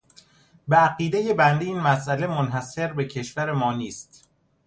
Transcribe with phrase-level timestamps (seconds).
[0.67, 4.29] به عقیده بنده این مسئله منحصر به کشور ما نیست.